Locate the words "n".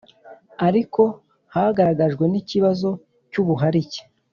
2.27-2.33